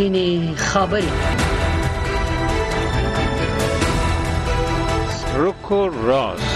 [0.00, 1.12] سپینې خبرې
[5.20, 6.52] سرکو راست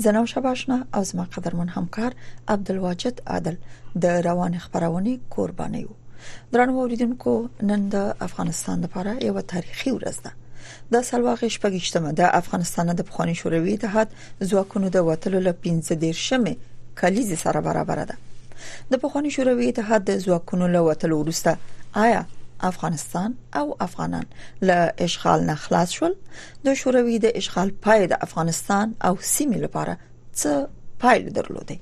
[0.05, 2.11] زنو شباشنا او زما قدرمن همکار
[2.55, 3.57] عبدالواجد عادل
[4.03, 5.95] د روان خبرونه قرباني وو
[6.53, 7.33] درنو اوریدونکو
[7.69, 7.97] نن د
[8.29, 10.33] افغانستان لپاره یو تاریخي ورځ ده
[10.93, 14.09] د سلواغې شپږشتمه د افغانستان د پخوانی شوروي اتحاد
[14.51, 16.55] ځواکونو د وټلو ل 15 ډیر شمه
[17.01, 18.15] کلیز سره برابر ده
[18.93, 21.53] د پخوانی شوروي اتحاد د ځواکونو له وټلو وروسته
[22.07, 22.23] آیا
[22.61, 24.25] افغانستان او افغانان
[24.63, 26.15] له اشغال نه خلاص شول
[26.65, 29.95] د شوروي د اشغال پای د افغانستان او سیمې لپاره
[30.41, 30.51] څه
[31.01, 31.77] پایل درلوده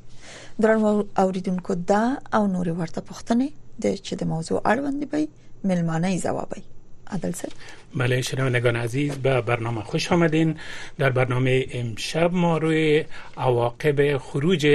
[0.63, 3.49] درنو اوریدونکو دا او نورې ورته پوښتنې
[3.85, 5.29] د چې د موضوع اړوند به
[5.65, 6.63] ملمانه ځوابي
[7.07, 7.49] عادل سر
[7.97, 10.57] بله شنوندگان عزیز به برنامه خوش آمدین
[10.99, 13.05] در برنامه امشب ما روی
[13.37, 14.67] عواقب خروج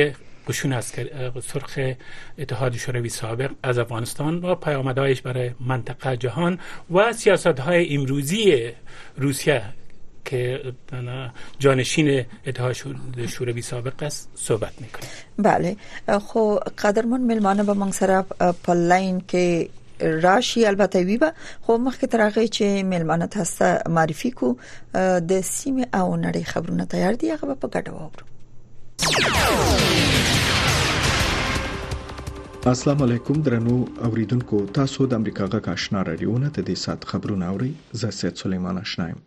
[0.50, 1.80] است که سرخ
[2.38, 6.60] اتحاد شوروی سابق از افغانستان و پیامدهایش برای منطقه جهان
[6.94, 8.72] و سیاست های امروزی
[9.18, 9.62] روسیه
[10.26, 10.74] که
[11.60, 12.74] جانشین اتحاد
[13.30, 15.06] شوروی سابق است صحبت میکنه
[15.38, 15.76] بله
[16.20, 17.92] خو قدرمون میلمانه با من
[18.64, 19.70] پلین که
[20.02, 24.56] راشی کې راشي البته وی به خو مخکې ترغه چې ملمانه تاسو معرفي کو
[25.30, 28.24] د سیمه او نړۍ خبرونه تیار دي هغه په ګډه
[32.66, 33.74] السلام علیکم درنو
[34.06, 37.70] اوریدونکو تاسو د امریکا غږ آشنا رادیوونه ته د سات خبرونه اوري
[38.04, 39.20] زه سید سلیمان آشنایم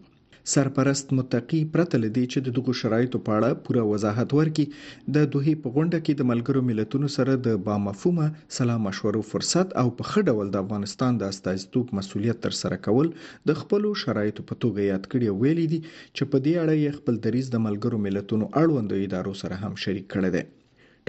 [0.52, 5.56] سرپرست متقی پرته لدی چې د دغو شرایطو په اړه پوره وضاحت ورکړي د دوه
[5.64, 10.10] په غونډه کې د ملګرو ملتونو سره د با مفهومه سلام مشورو فرصت او په
[10.12, 13.12] خډول د افغانستان د استازیتوب مسولیت تر سره کول
[13.52, 17.20] د خپل شرایطو په توګه یاد کړي ویلي دي چې په دې اړه یې خپل
[17.28, 20.46] دریز د ملګرو ملتونو اړوند ادارو سره هم شریک کړی دی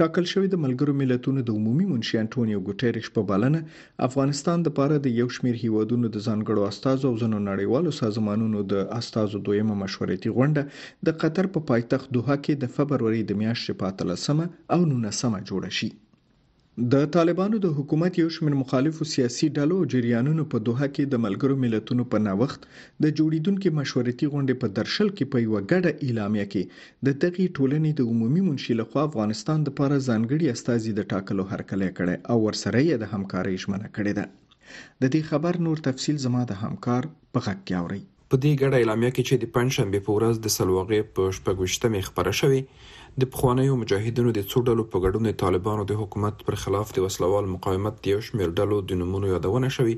[0.01, 3.59] ټاکل شوې د ملګرو ملتونو د عمومي منشي انټونیو ګوټیرش په بلنه
[4.09, 8.75] افغانستان د پاره د یو شمیر هیوادونو د ځانګړو استادو او ځنو نړیوالو سازمانونو د
[8.99, 10.63] استادو دویمه مشورتي غونډه
[11.07, 15.51] د قطر په پا پایتخت دوحه کې د فبروري د میاشتې په 13 او 19
[15.51, 15.91] جوړه شي
[16.93, 21.57] د طالبانو د حکومت یو شمېر مخالفو سیاسي ډلو جریانونو په دوحه کې د ملګرو
[21.63, 22.67] ملتونو په ناوخت
[23.05, 27.95] د جوړیدونکو مشورتي غونډې په درشل کې په یو غډه اعلامیه کې د دغې ټولنې
[28.01, 32.85] د عمومي منشي لخوا افغانستان د لپاره ځانګړي استازي د ټاکلو هرکلی کړي او ورسره
[32.85, 34.31] یې د همکارۍ ژمنه کړې ده
[34.77, 38.01] د دې خبر نور تفصیل زما د همکار په غږ کې اوري
[38.33, 42.35] په دې غډه اعلامیه کې چې د پنځشنبه په ورځ د سلوغې په شپږشتمه خبره
[42.43, 42.63] شوه
[43.23, 47.05] د پخوانیو مجاهدینو د څو ډلو په ګډون د طالبانو د حکومت پر خلاف د
[47.07, 49.95] وسلوال مقاومت د یو شمېر ډلو د نومونو یادونه شوې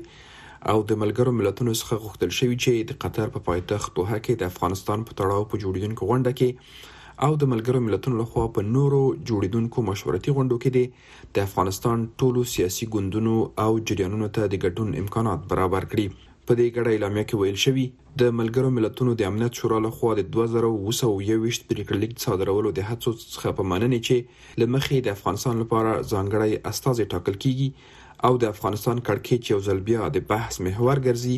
[0.73, 4.49] او د ملګرو ملتونو څخه غوښتل شوې چې د قطر په پایتخت دوحه کې د
[4.53, 9.85] افغانستان په تړاو په جوړیدونکو غونډه کې او د ملګرو ملتونو لخوا په نورو جوړیدونکو
[9.91, 13.35] مشورتي غونډو کې د افغانستان ټولو سیاسي ګوندونو
[13.67, 16.09] او جریانونو ته د ګډون امکانات برابر کړي
[16.51, 17.83] په دې ګډه اعلامیه کې ویل شوی
[18.21, 23.11] د ملګرو ملتونو د امنیت شورا له خوا د 2021 پریکړه لیک صادرولو د هڅو
[23.33, 24.17] څخه په مننه چې
[24.63, 27.69] لمخې د افغانستان لپاره ځانګړی استازي ټاکل کیږي
[28.29, 31.37] او د افغانستان کړکېچ یو ځل بیا د بحث محور ګرځي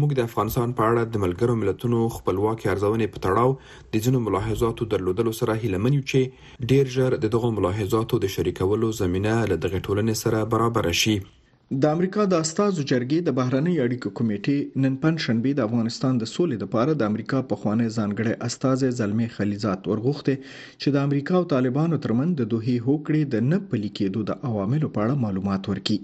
[0.00, 4.90] موږ د افغانستان په اړه د ملګرو ملتونو خپلواکي ارزونې په تړاو د ځینو ملاحظاتو
[4.96, 9.78] درلودلو سره هیلمن یو چې ډیر ژر د دغو ملاحظاتو د شریکولو زمينه له دغه
[9.86, 11.18] ټولنې سره برابر شي
[11.80, 16.56] د امریکا د استازو جرګې د بهرنۍ اړیکو کمیټې نن پنځشنبه د افغانستان د سولې
[16.64, 20.34] لپاره د امریکا په خوانې ځانګړي استاد زلمی خلیزات ورغوخته
[20.80, 24.92] چې د امریکا او طالبانو ترمن د دوه هوکړې د نه پلي کېدو د عواملو
[24.94, 25.98] په اړه معلومات ورکړي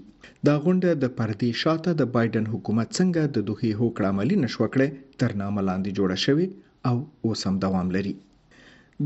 [0.47, 4.87] دا غونډه د پردي شاته د بایدن حکومت څنګه د دوه هوکړه عملی نشو کړې
[5.21, 6.47] تر نامه لاندې جوړه شوې
[6.89, 6.95] او
[7.25, 8.13] اوس هم دوام لري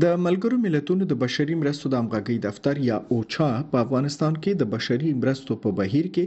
[0.02, 4.64] د ملګرو ملتونو د بشري مرستو د امغږي دفتر یا اوچا په افغانستان کې د
[4.74, 6.24] بشري مرستو په بهیر کې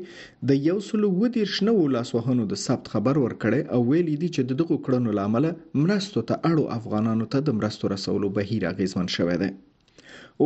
[0.49, 4.41] د یو سلو و دیر شنو لاسوهنو د ثبت خبر ورکړي او ویلي دي چې
[4.43, 5.45] د دغو کړنو لامل
[5.83, 9.51] مرستو ته اړو افغانانو ته د مرستو رسولو بهیر اغیزمن شوی دی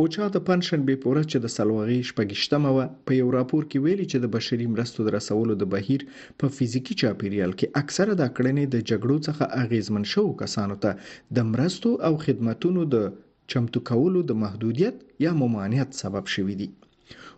[0.00, 4.06] اوچا د پنځشنبې په ورځ چې د سلوغي شپږشتمه وه په یو راپور کې ویلي
[4.12, 6.00] چې د بشري مرستو در رسولو د بهیر
[6.40, 10.90] په فزیکی چاپیریال کې اکثره د کړنې د جګړو څخه اغیزمن شو کسانو ته
[11.36, 12.96] د مرستو او خدماتونو د
[13.54, 14.96] چمتو کولو د محدودیت
[15.26, 16.68] یا ممانعت سبب شوې دي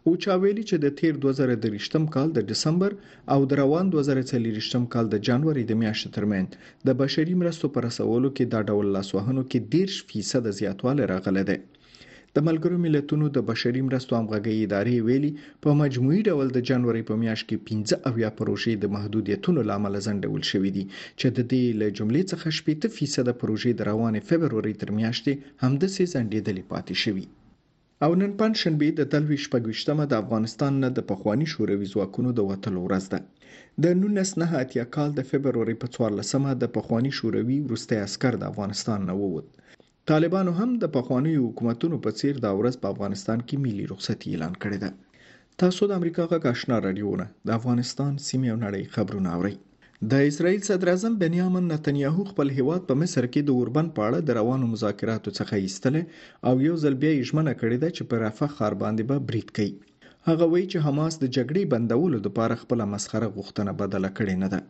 [0.06, 2.90] او چا ویلي چې د تیر 2023م کال د دسمبر
[3.34, 6.46] او د روان 2023م کال د جنوري د میاشتې ترمن
[6.86, 9.58] د بشري مرستو پر رسولو کې دا ډول لاسوهنو کې
[10.12, 11.58] 10% زیاتوالی راغلی دی
[12.38, 15.30] د ملګرو ملتونو د بشري مرستو همغږي ادارې ویلي
[15.64, 20.42] په مجموعي ډول د جنوري په میاشت کې 15 اویا پروژې د محدودیتونو لامل ځنډول
[20.52, 20.84] شوې دي
[21.20, 25.32] چې د دې له جملې څخه شپږ فیصد پروژې د روانې فبروري تر میاشتې
[25.64, 27.26] همدسې ځنډېدلې پاتې شوې
[28.04, 32.40] او نن پنځ شنبه د تلويش پګوشتمه د افغانستان نه د پخوانی شوروي ځواکونو د
[32.50, 33.20] وټل ورځ ده
[33.82, 39.14] د 1998 کال د فبروري په 14مه د پخوانی شوروي ورسته عسكر د افغانستان نه
[39.20, 39.48] ووت
[40.10, 44.54] طالبانو هم د پخوانیو حکومتونو په څیر دا ورځ په افغانستان کې ملي رخصتي اعلان
[44.62, 44.90] کړې ده
[45.62, 49.54] تاسو د امریکا غږ آشنا رادیوونه د افغانستان سیمه او نړۍ خبرونه اورئ
[50.12, 54.38] د اسرایل صدر اعظم بنیامین نتنیاهو خپل هیواد په مصر کې د اوربن پاړه د
[54.42, 56.02] روانو مذاکراتو څخه ایستله
[56.50, 59.26] او یو ځل بیا یې ژمنه کړې ده چې په رافه خار باندې به با
[59.32, 59.70] برید کوي
[60.28, 64.64] هغه وایي چې حماس د جګړې بندولو لپاره خپل مسخره غوښتنه بدله کړې نه ده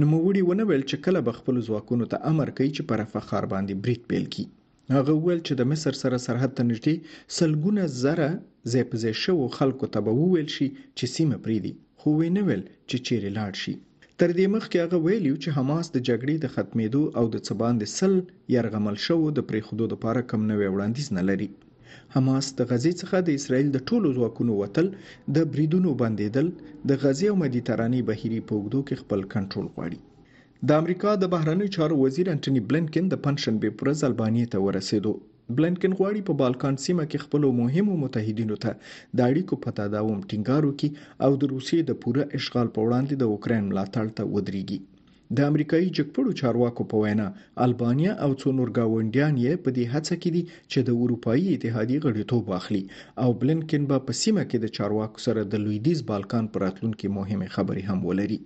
[0.00, 3.52] نو موږ ویل چې کله به خپل ځواکونو ته امر کوي چې په رافه خار
[3.56, 4.54] باندې برید پیل کړي
[4.98, 6.94] هغه وویل چې د مصر سره سرحد ته نږدې
[7.36, 8.28] سلګونه زره
[8.72, 12.42] ځای په ځای شوو خلکو ته به وویل شي چې سیمه پریدي خو وی نه
[12.46, 13.74] ویل چې چیرې لاړ شي
[14.20, 17.84] تر دې مخکې هغه ویلیو چې حماس د جګړې د ختمېدو او د څبان د
[17.98, 18.14] سل
[18.54, 21.48] يرغمل شوو د پریخودو لپاره کم نه وړاندیز نه لري
[22.14, 24.86] حماس د غزې څخه د اسرایل د ټولو ځواکونو وتل
[25.36, 26.46] د بریدونو بندیدل
[26.88, 29.98] د غزې او مدیتراني بهيري په وګدو کې خپل کنټرول غواړي
[30.68, 35.12] د امریکا د بهرنیو چارو وزیر انټونی بلنکن د پنځشنبه پرز البانیې ته ورسېدو
[35.60, 38.72] بلنکن غواړي په بالکان سیمه کې خپل مهمو متحدینو ته
[39.18, 40.90] د اړیکو په تداوم ټینګار وکړي
[41.24, 44.78] او د روسیې د پوره اشغال په وړاندې د اوکرين ملاتړ ته ودرېږي
[45.38, 47.24] د امریکایي جګپړو چارواکو په وینا
[47.64, 52.02] البانیا او څو نور گاونډیان یې په دې هڅه کې دي چې د اروپאי اتحادیه
[52.06, 52.80] غړیتوب واخلي
[53.24, 57.48] او بلنکن به په سیمه کې د چارواکو سره د لویدیز بالکان پر راتلونکو مهمه
[57.54, 58.38] خبري هم ولري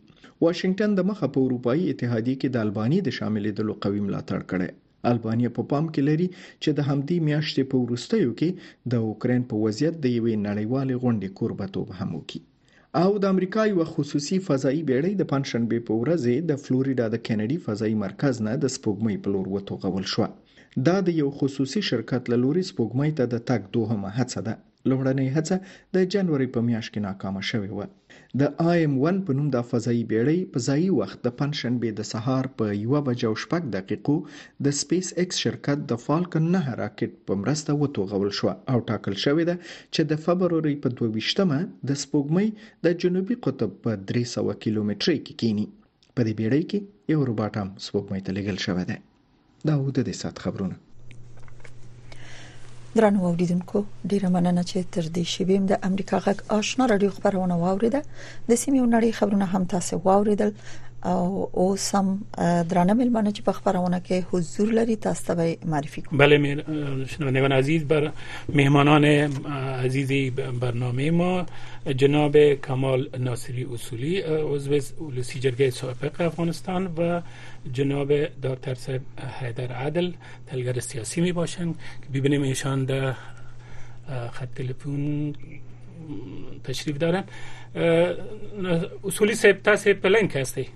[0.42, 4.68] واشنگټن د مخه په اروپאי اتحادیه کې د الباني د شاملېدلو قوي ملاتړ کړي
[5.12, 6.28] البانیا په پام کې لري
[6.62, 11.28] چې د همدې میاشتې په ورستیو کې د اوکرين په وضعیت د یوې نړیوالې غونډې
[11.40, 12.42] کوربتوب هم وکړي
[13.02, 17.58] او د امریکا یو خصوصي فضائي بیړۍ د پنځشنبه په ورځ د فلوریدا د کینیډي
[17.66, 20.24] فضائي مرکز نه د سپوږمۍ په لور وټوغول شو
[20.86, 24.54] دا د یو خصوصي شرکت له لوري سپوږمۍ ته د تک دوهمه هڅه ده
[24.90, 25.56] لومړنۍ هڅه
[25.94, 27.78] د جنوري په میاشت کې ناکامه شوې و
[28.40, 32.02] د آی ام 1 په نوم د فضایي بیړۍ په ځایي وخت د پنځشنبه د
[32.12, 34.14] سهار په 1 بجو شپږ دقیقو
[34.66, 39.44] د سپیس ایکس شرکت د فالکن 9 راکټ په مرسته وتوغول شو او ټاکل شوې
[39.50, 39.56] ده
[39.94, 41.58] چې د فبرवरी په 22مه
[41.90, 42.48] د سپوږمۍ
[42.86, 45.66] د جنوبي قطب په 300 کیلومترۍ کې کی کینی
[46.16, 48.98] په دې بیړۍ کې یو روباټ هم سپوږمۍ ته لېږل شوی دی
[49.68, 50.76] دا و د دې سات خبرونه
[52.98, 53.78] درنو اوریدونکو
[54.10, 58.00] ډیره مننه چې تر دې شیبې د امریکا غک آشنا رادیو خبرونه واوریده
[58.50, 60.50] د سیمې نړۍ خبرونه هم تاسو واوریدل
[61.06, 62.20] او اوس هم
[62.68, 66.36] درانه ملمنه چې په خبرونه کې حضور لري تاسو ته معرفي کوم بله
[67.06, 68.12] شنوندگان عزیز بر
[68.48, 69.04] مهمانان
[69.88, 71.46] عزیزی برنامه ما
[71.86, 77.20] جناب کمال ناصری اصولی عضو اولوسی جرگه سابق افغانستان و
[77.72, 79.02] جناب دکتر صاحب
[79.40, 80.12] حیدر عادل
[80.46, 83.12] تلگر سیاسی می باشند که ببینیم ایشان در
[84.32, 85.32] خط تلفن
[86.64, 87.24] تشریف دارن
[89.04, 90.66] اصولی سبتا سب پلنک هستی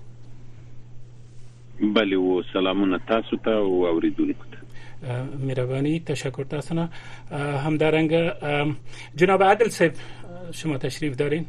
[1.81, 4.57] بله و سلامونه تاسو ته تا او اوریدونکو ته
[5.45, 6.89] مهرباني تشکر تاسو نه
[7.65, 8.21] همدارنګه
[9.15, 9.93] جناب عادل صاحب
[10.51, 11.45] شما تشریف دارین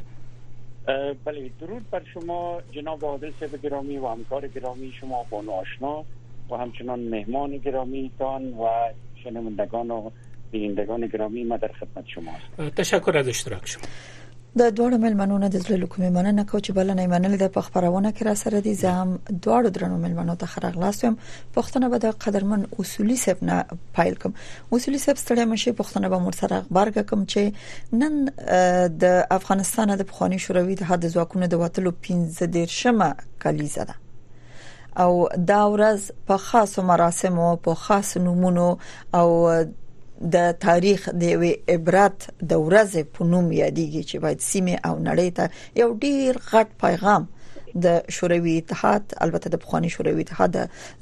[1.25, 6.03] بله درود بر شما جناب عادل صاحب گرامی و همکار گرامی شما با آشنا
[6.49, 8.67] و همچنان مهمان گرامی تان و
[9.23, 10.09] شنوندگان و
[10.51, 13.83] بینندگان گرامی ما در خدمت شما تشکر از اشتراک شما
[14.59, 18.27] د دوړو ملمنو نه د زړه لکومې مننه کو چې بلنه منل د پخبرونه کې
[18.27, 21.15] را سره دي زه هم دوړو درنو ملمنو ته خرغ لاسم
[21.53, 23.65] پښتنه به د قدرمن اصولي سب نه
[23.99, 24.35] پایل کوم
[24.71, 30.01] اصولي سب ستړي مشه پښتنه به مر سره خبرګه کوم چې نن د افغانستان د
[30.13, 33.11] پخوانی شوروي د حد ځواکونو د وټلو 15 ډیر شمه
[33.45, 33.99] کلیزه ده
[35.01, 35.11] او
[35.49, 38.67] دا ورځ په خاصو مراسمو په خاص نمونه
[39.19, 39.27] او
[40.23, 40.35] د
[40.65, 45.45] تاریخ د یو عبرت د ورځې په نوم یادېږي چې باید سیمه او نړۍ ته
[45.81, 47.25] یو ډیر غټ پیغام
[47.85, 50.57] د شوروي اتحاد البته د پخوانی شوروي اتحاد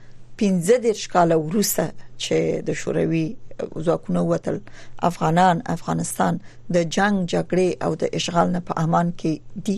[0.41, 3.27] 15 د شکاله ورسه چې د شوروي
[3.85, 4.57] ځواکونه وتل
[5.11, 6.33] افغانان افغانستان
[6.75, 9.77] د جنگ جګړې او د اشغال نه په امان کې دي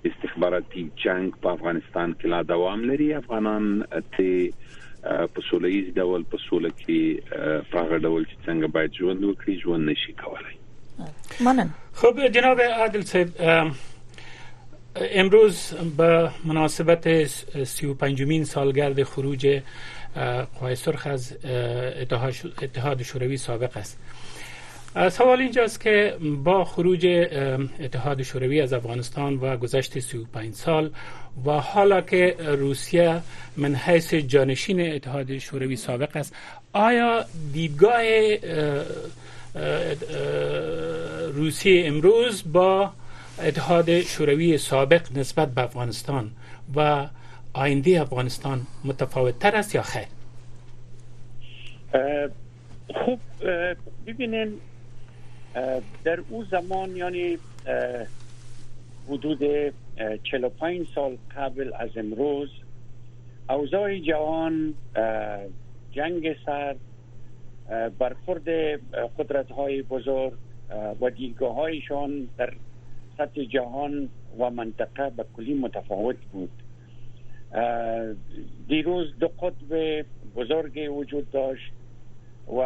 [0.09, 6.73] استخباراتي جنگ په افغانستان کې لا دوام لري افغانان ته په سولېز ډول په سولې
[6.81, 11.73] کې په هغه ډول چې څنګه باید ژوند وکړي ژوند نشي کولای منن
[12.03, 15.63] خب جناب عادل صاحب امروز
[15.97, 17.07] به مناسبت
[17.57, 19.45] 35مین سالگرد خروج
[20.59, 21.37] قوای سرخ از
[22.65, 23.97] اتحاد شوروی سابق است
[25.09, 27.05] سوال اینجاست که با خروج
[27.79, 30.91] اتحاد شوروی از افغانستان و گذشت 35 سال
[31.45, 33.21] و حالا که روسیه
[33.57, 36.35] من حیث جانشین اتحاد شوروی سابق است
[36.73, 38.01] آیا دیدگاه
[41.33, 42.91] روسیه امروز با
[43.43, 46.31] اتحاد شوروی سابق نسبت به افغانستان
[46.75, 47.07] و
[47.53, 50.05] آینده افغانستان متفاوت تر است یا خیر
[53.05, 53.19] خوب
[54.07, 54.53] ببینین
[56.03, 57.37] در او زمان یعنی
[59.09, 59.39] حدود
[60.23, 62.49] 45 سال قبل از امروز
[63.49, 64.73] اوزای جهان
[65.91, 66.75] جنگ سر
[67.99, 68.49] برخورد
[69.19, 70.33] قدرت های بزرگ
[71.01, 72.53] و دیگاه هایشان در
[73.17, 76.60] سطح جهان و منطقه به کلی متفاوت بود
[78.67, 80.01] دیروز دو قطب
[80.35, 81.71] بزرگی وجود داشت
[82.47, 82.57] و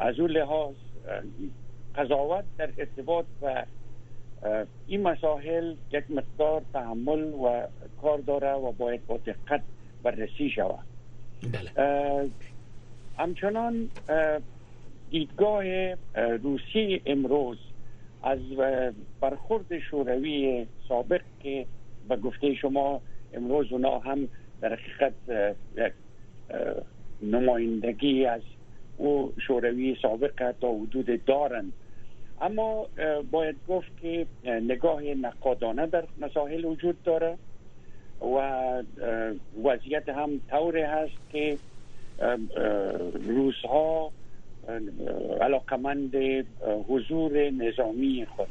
[0.00, 0.74] از اون لحاظ
[1.96, 3.64] قضاوت در ارتباط و
[4.86, 7.62] این مساحل یک مقدار تحمل و
[8.02, 9.62] کار داره و باید با دقت
[10.02, 10.78] بررسی شود
[11.76, 12.28] بله.
[13.18, 13.88] همچنان
[15.10, 15.64] دیدگاه
[16.42, 17.58] روسی امروز
[18.22, 18.38] از
[19.20, 21.66] برخورد شوروی سابق که
[22.08, 23.00] به گفته شما
[23.34, 24.28] امروز اونا هم
[24.60, 25.12] در حقیقت
[25.76, 25.92] یک
[27.22, 28.42] نمایندگی از
[28.96, 31.72] او شوروی سابق تا حدود دارند
[32.40, 32.86] اما
[33.30, 37.36] باید گفت که نگاه نقادانه در مسائل وجود داره
[38.22, 38.38] و
[39.64, 41.56] وضعیت هم طوری هست که
[43.68, 44.12] ها
[45.40, 46.14] علاقمند
[46.88, 48.46] حضور نظامی خود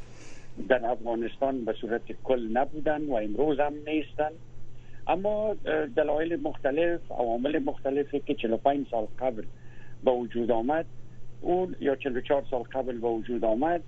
[0.68, 4.30] در افغانستان به صورت کل نبودن و امروز هم نیستن
[5.08, 5.54] اما
[5.96, 9.44] دلایل مختلف عوامل مختلفی که 45 سال قبل
[10.04, 10.86] به وجود آمد
[11.40, 13.82] اون یا 44 سال قبل به وجود آمد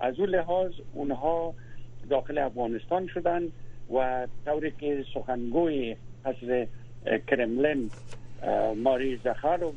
[0.00, 1.54] از اون لحاظ اونها
[2.10, 3.52] داخل افغانستان شدند
[3.94, 6.66] و طوری که سخنگوی قصر
[7.26, 7.90] کرملین
[8.84, 9.72] ماری زخارو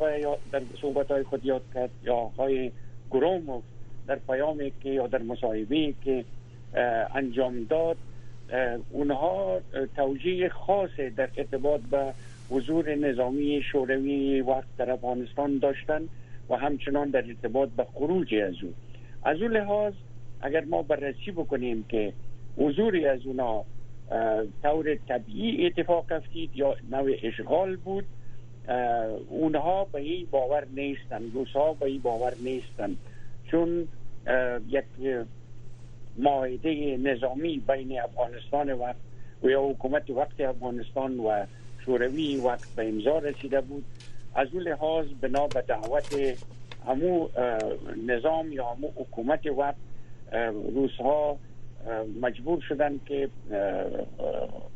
[0.51, 2.71] در صحبت های خود یاد کرد یا آقای
[3.11, 3.63] گروموف
[4.07, 6.25] در پیامی که یا در مصاحبه که
[7.15, 7.97] انجام داد
[8.89, 9.61] اونها
[9.95, 12.13] توجیه خاص در ارتباط به
[12.49, 16.01] حضور نظامی شوروی وقت در افغانستان داشتن
[16.49, 18.73] و همچنان در ارتباط به خروج از او
[19.23, 19.93] از اون لحاظ
[20.41, 22.13] اگر ما بررسی بکنیم که
[22.57, 23.63] حضور از اونا
[24.63, 28.05] طور طبیعی اتفاق افتید یا نوع اشغال بود
[29.29, 32.95] اونها به این باور نیستن روسها به این باور نیستن
[33.51, 33.87] چون
[34.69, 34.83] یک
[36.17, 38.93] معایده نظامی بین افغانستان و
[39.43, 41.45] و یا حکومت وقت افغانستان و
[41.85, 43.85] شوروی وقت به امضا رسیده بود
[44.35, 46.15] از اون لحاظ بنا به دعوت
[46.87, 47.27] همو
[48.07, 49.75] نظام یا همو حکومت وقت
[50.75, 51.37] روس ها
[52.21, 53.29] مجبور شدن که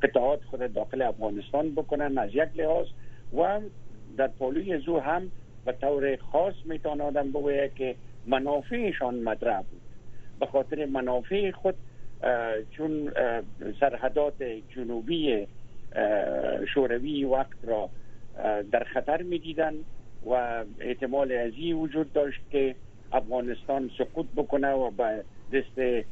[0.01, 2.86] قطعات خود داخل افغانستان بکنن از یک لحاظ
[3.38, 3.60] و
[4.17, 5.31] در پالوی زو هم
[5.65, 9.81] به طور خاص میتوان آدم بگویه که منافعشان مطرح بود
[10.39, 11.75] به خاطر منافع خود
[12.72, 13.12] چون
[13.79, 14.43] سرحدات
[14.75, 15.48] جنوبی
[16.74, 17.89] شوروی وقت را
[18.72, 19.74] در خطر میدیدن
[20.31, 22.75] و احتمال ازی وجود داشت که
[23.12, 25.24] افغانستان سقوط بکنه و به
[25.60, 26.03] دست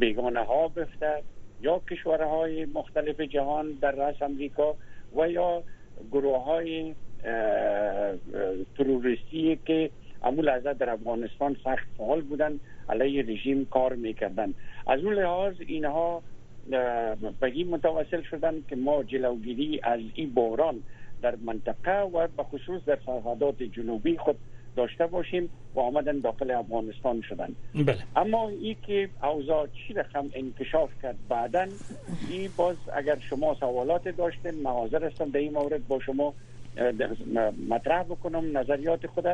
[0.00, 1.22] بیگانه ها بفته
[1.62, 4.74] یا کشورهای مختلف جهان در رأس امریکا
[5.16, 5.62] و یا
[6.12, 6.94] گروه های
[8.76, 9.90] تروریستی که
[10.22, 12.60] امول در افغانستان سخت فعال بودن
[12.90, 14.54] علیه رژیم کار میکردن
[14.86, 16.22] از اون لحاظ اینها
[17.40, 20.74] به این متوسل شدن که ما جلوگیری از این بحران
[21.22, 24.36] در منطقه و به خصوص در سرحدات جنوبی خود
[24.76, 27.98] داشته باشیم و آمدن داخل افغانستان شدن بله.
[28.16, 31.66] اما ای که اوضاع چی رقم انکشاف کرد بعدا
[32.30, 36.34] ای باز اگر شما سوالات داشتین محاضر هستم در این مورد با شما
[37.68, 39.24] مطرح بکنم نظریات خود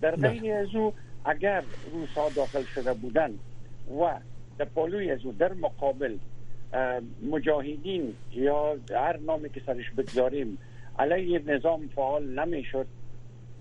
[0.00, 0.28] در بله.
[0.28, 0.92] غیر از او
[1.24, 1.62] اگر
[1.92, 3.38] روسا داخل شده بودند
[4.00, 4.18] و
[4.58, 6.16] در پالوی از در مقابل
[7.30, 10.58] مجاهدین یا هر نامی که سرش بگذاریم
[10.98, 12.86] علیه نظام فعال شد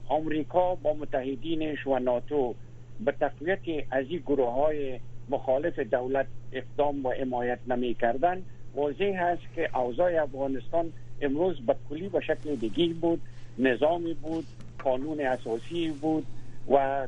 [0.07, 2.55] آمریکا با متحدینش و ناتو
[2.99, 8.41] به تقویت از این گروه های مخالف دولت اقدام و حمایت نمی کردن
[8.75, 13.21] واضح هست که اوضاع افغانستان امروز به کلی به شکل دیگی بود
[13.57, 14.45] نظامی بود
[14.83, 16.25] قانون اساسی بود
[16.69, 17.07] و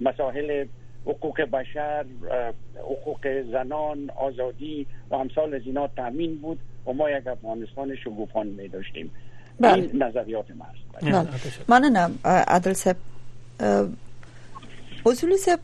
[0.00, 0.66] مسائل
[1.06, 2.06] حقوق بشر
[2.76, 8.68] حقوق زنان آزادی و همسال از اینا تامین بود و ما یک افغانستان شگوفان می
[8.68, 9.10] داشتیم
[9.60, 9.72] بله.
[9.82, 12.96] این نظریات ما است من من عدل صاحب
[15.06, 15.60] اصول صاحب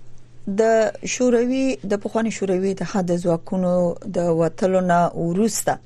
[0.61, 3.95] د شوروي د پخوانی شوروي د حد ځواکونو
[4.59, 5.79] د نه ورسته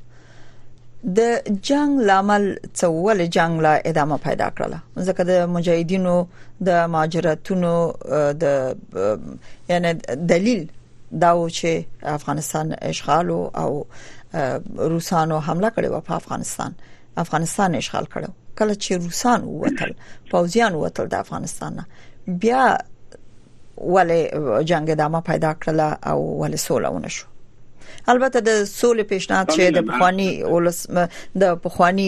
[1.04, 1.20] د
[1.68, 2.42] جنگ لامل
[2.74, 6.26] څول جنگ لا ادامه پیدا کړله ځکه د مجاهدینو
[6.60, 7.70] د ماجراتونو
[8.42, 8.44] د
[9.68, 9.92] یعنی
[10.32, 10.66] دلیل
[11.24, 11.84] دا و چې
[12.16, 13.84] افغانستان اشغال او
[14.94, 16.74] روسانو حمله کړې و په افغانستان
[17.24, 19.94] افغانستان اشغال کړو کله چې روسان ووتل
[20.30, 21.82] پوځیان ووتل د افغانستان
[22.44, 27.26] بیا ولې جنگ ادامه پیدا کړله او ولې سولونه شو
[28.08, 30.80] البته د سولې پیشنهاد چې د پخوانی ولس
[31.44, 32.06] د پخوانی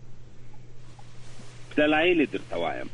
[1.81, 2.89] دلایل درته وایم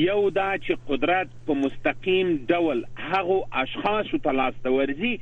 [0.00, 5.14] یو دا چې قدرت په مستقیم ډول هغه اشخاص ته لاس ورزي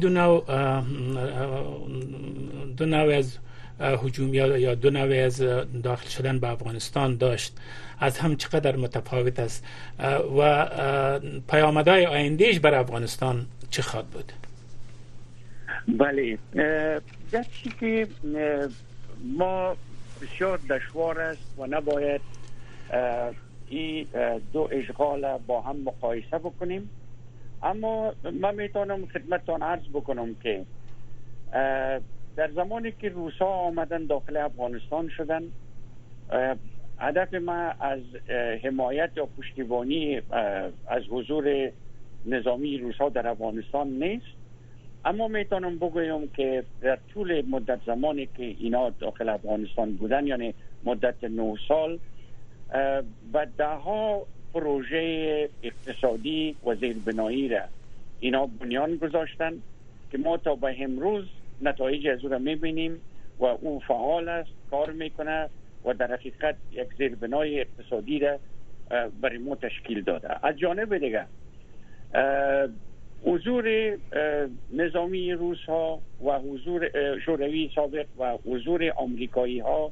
[2.77, 3.37] دو نوع از
[3.79, 5.37] هجوم یا دو نوع از
[5.83, 7.55] داخل شدن به افغانستان داشت
[7.99, 9.65] از هم چقدر متفاوت است
[10.39, 11.19] و
[11.49, 14.31] پیامدهای آیندهش بر افغانستان چه خواهد بود
[15.87, 16.37] بله
[17.31, 17.45] در
[17.79, 18.07] که
[19.23, 19.75] ما
[20.21, 22.21] بسیار دشوار است و نباید
[23.69, 24.07] این
[24.53, 26.89] دو اشغال با هم مقایسه بکنیم
[27.63, 30.65] اما من میتونم خدمتتان عرض بکنم که
[32.35, 35.43] در زمانی که روسا آمدن داخل افغانستان شدن
[36.99, 37.99] هدف ما از
[38.63, 40.21] حمایت یا پشتیبانی
[40.87, 41.71] از حضور
[42.25, 44.25] نظامی روسا در افغانستان نیست
[45.05, 50.53] اما میتونم بگویم که در طول مدت زمانی که اینا داخل افغانستان بودن یعنی
[50.85, 51.99] مدت نه سال
[53.33, 53.45] و
[53.79, 54.99] ها پروژه
[55.63, 57.61] اقتصادی و زیربنایی را
[58.19, 59.53] اینا بنیان گذاشتن
[60.11, 61.25] که ما تا به امروز
[61.61, 62.97] نتایج از او را میبینیم
[63.39, 65.49] و او فعال است کار میکنه
[65.85, 68.37] و در حقیقت یک زیربنای اقتصادی را
[69.21, 71.25] برای ما تشکیل داده از جانب دیگر
[73.25, 73.97] حضور
[74.73, 79.91] نظامی روس ها و حضور شوروی سابق و حضور آمریکایی ها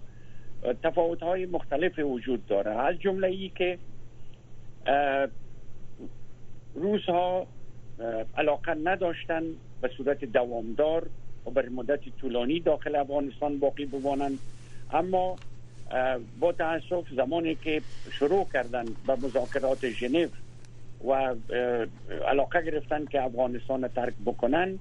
[0.84, 3.78] تفاوت های مختلف وجود داره از جمله ای که
[7.08, 7.48] ها
[8.38, 9.44] علاقه نداشتن
[9.82, 11.08] به صورت دوامدار
[11.46, 14.40] و بر مدت طولانی داخل افغانستان باقی بمانند
[14.94, 15.36] اما
[16.40, 20.28] با تاسف زمانی که شروع کردن به مذاکرات ژنو
[21.10, 21.36] و
[22.28, 24.80] علاقه گرفتن که افغانستان ترک بکنن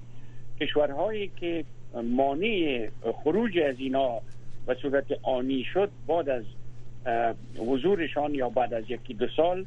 [0.61, 1.65] کشورهایی که
[2.03, 2.89] مانع
[3.25, 4.11] خروج از اینا
[4.67, 6.45] به صورت آنی شد بعد از
[7.59, 9.65] حضورشان یا بعد از یکی دو سال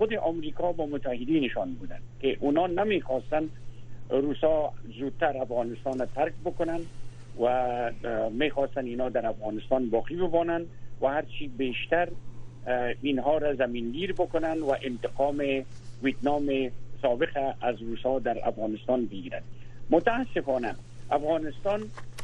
[0.00, 3.48] خود آمریکا با متحدینشان بودند که اونا نمیخواستن
[4.10, 6.80] روسا زودتر افغانستان را ترک بکنند
[7.42, 7.50] و
[8.30, 10.66] میخواستن اینا در افغانستان باقی ببانند
[11.02, 12.08] و هرچی بیشتر
[13.02, 15.44] اینها را زمینگیر بکنند و انتقام
[16.02, 16.70] ویتنام
[17.02, 19.42] سابق از روسا در افغانستان بگیرند
[19.90, 20.74] متاسفانه
[21.10, 21.80] افغانستان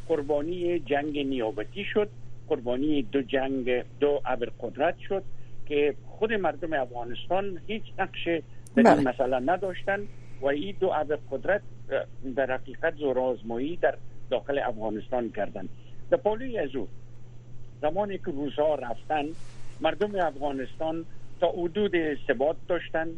[0.09, 2.09] قربانی جنگ نیابتی شد
[2.49, 5.23] قربانی دو جنگ دو ابرقدرت شد
[5.67, 8.42] که خود مردم افغانستان هیچ نقش در
[8.76, 9.00] این بله.
[9.09, 10.00] مسئله نداشتن
[10.40, 11.62] و این دو اب قدرت
[12.37, 13.38] در حقیقت زور
[13.83, 13.94] در
[14.31, 15.68] داخل افغانستان کردند
[16.11, 16.88] در پالی از او
[17.83, 19.24] زمانی که روزها رفتن
[19.81, 21.05] مردم افغانستان
[21.40, 21.92] تا عدود
[22.29, 23.09] ثبات داشتن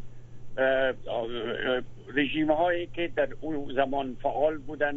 [2.15, 4.95] رژیم هایی که در اون زمان فعال بودن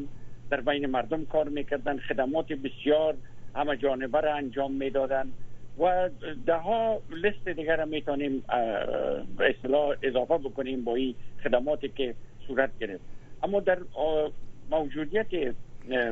[0.49, 3.15] در بین مردم کار میکردن خدمات بسیار
[3.55, 5.33] همه جانبه را انجام میدادند
[5.79, 6.10] و
[6.45, 8.43] ده ها لست دیگر می میتونیم
[9.38, 12.15] به اصطلاح اضافه بکنیم با این خدماتی که
[12.47, 13.03] صورت گرفت
[13.43, 13.77] اما در
[14.71, 15.53] موجودیت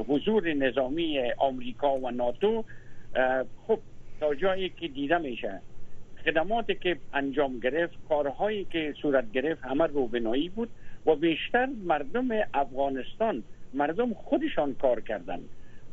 [0.07, 2.63] حضور نظامی آمریکا و ناتو
[3.67, 3.79] خب
[4.19, 5.61] تا جایی که دیده میشه
[6.25, 10.69] خدماتی که انجام گرفت کارهایی که صورت گرفت همه روبنایی بود
[11.05, 13.43] و بیشتر مردم افغانستان
[13.73, 15.49] مردم خودشان کار کردند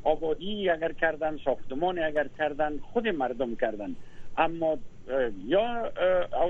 [0.06, 3.96] آبادی اگر کردن ساختمان اگر کردن خود مردم کردن
[4.38, 4.78] اما
[5.46, 5.92] یا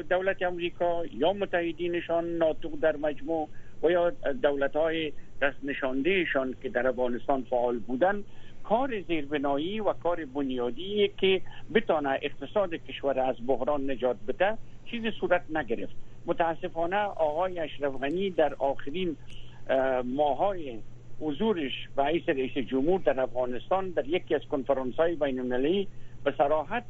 [0.09, 3.49] دولت امریکا یا متحدینشان ناتو در مجموع
[3.83, 4.11] و یا
[4.42, 8.25] دولت های دست نشاندهشان که در افغانستان فعال بودن
[8.64, 11.40] کار زیربنایی و کار بنیادی که
[11.75, 15.95] بتانه اقتصاد کشور از بحران نجات بده چیزی صورت نگرفت
[16.27, 19.16] متاسفانه آقای اشرف غنی در آخرین
[20.05, 20.79] ماهای
[21.20, 25.88] حضورش رئیس رئیس جمهور در افغانستان در یکی از کنفرانس های بین المللی
[26.24, 26.35] به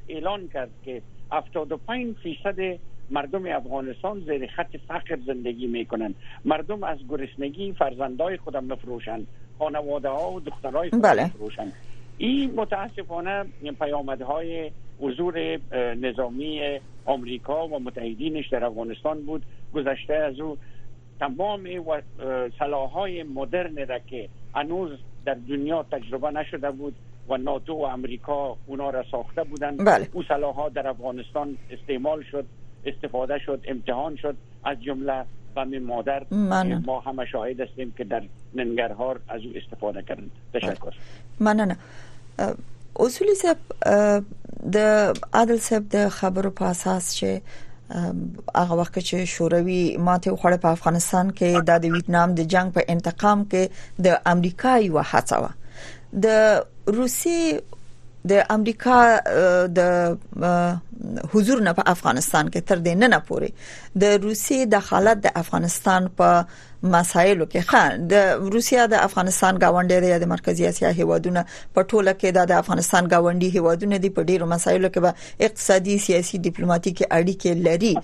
[0.08, 2.78] اعلان کرد که 75 فیصد
[3.10, 5.86] مردم افغانستان زیر خط فقر زندگی می
[6.44, 9.26] مردم از گرسنگی فرزندای خودم مفروشند
[9.58, 11.30] خانواده ها و دخترای خودم بله.
[12.18, 13.44] این متاسفانه
[13.80, 15.58] پیامدهای حضور
[15.94, 19.42] نظامی آمریکا و متحدینش در افغانستان بود
[19.74, 20.56] گذشته از او
[21.20, 21.66] تمام
[22.94, 24.90] های مدرن را که هنوز
[25.26, 26.94] در دنیا تجربه نشده بود
[27.28, 30.08] و ناتو و امریکا اونا را ساخته بودند بله.
[30.12, 32.44] او ها در افغانستان استعمال شد
[32.84, 35.24] استفاده شد امتحان شد از جمله
[35.56, 36.82] بم مادر من.
[36.86, 38.22] ما همه شاهد هستیم که در
[38.54, 40.92] ننگرهار از او استفاده کردند تشکر
[41.40, 41.76] نه
[42.96, 43.56] اصولی سب
[44.72, 44.76] د
[45.32, 47.24] عدل سب د خبرو پاساس
[48.56, 53.44] هغه وخت چې شوروي ماته وخړه په افغانستان کې د ویتنام د جنگ په انتقام
[53.52, 55.48] کې د امریکای و هڅه و
[56.26, 57.58] د روسي
[58.30, 58.98] د امریکا
[59.78, 59.80] د
[61.32, 63.50] حضور نه په افغانستان کې تر دې نه نه پوري
[64.04, 66.30] د روسي د حالت د افغانستان په
[66.94, 72.14] مسایلو کې خان د روسیا د افغانستان گاونډي دی د مرکزی اسیا هیوادونه په ټوله
[72.20, 77.62] کې د افغانستان گاونډي هیوادونه دی په ډیرو مسایلو کې به اقتصادي سیاسي ډیپلوماټیکي اړیکې
[77.68, 77.94] لري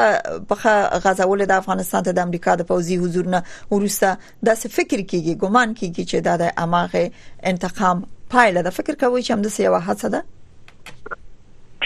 [0.52, 0.72] بخه
[1.06, 4.10] غزاول د افغانستان ته د امریکا د پوزي حضور نه ورسته
[4.48, 7.04] د څه فکر کیږي ګومان کیږي چې دا د اماغه
[7.52, 7.98] انتقام
[8.36, 10.22] پایله ده فکر کوي چې هم د سیوا حادثه ده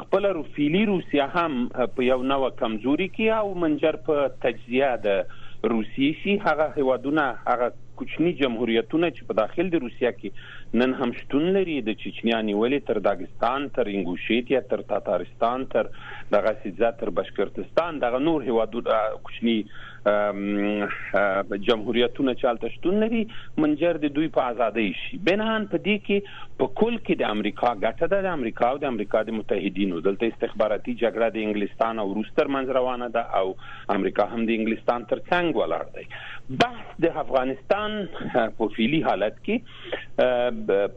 [0.00, 5.26] خپل روفیلی روسیا هم په یو نو کمزوري کې او منجر په تجزیه ده
[5.72, 11.14] روسي سي هغه هوادونه هغه کوچني جمهوریتونه چې په داخل د روسیا کې نن هم
[11.20, 15.88] شتون لري د چچنیا نیولې تر داګستان تر انګوشیتیا تر تاتارستان تر
[16.36, 18.84] دغه سیزا تر بشکرتستان دغه نور هوادو
[19.28, 19.56] کوچني
[20.08, 23.20] جمهوریتونه چالتہ شتون لري
[23.62, 26.18] منجر د دوی په ازادۍ شي بنهان په دې کې
[26.60, 30.28] په کل کې د امریکا ګټه ده د امریکا او د امریکا د متحدینو دلته
[30.32, 33.48] استخباراتي جګړه د انګلستان او روس تر منځ روانه ده او
[33.96, 36.06] امریکا هم د انګلستان تر څنګ ولاړ دی
[36.62, 37.98] بحث د افغانستان
[38.60, 40.14] په فعلی حالت کې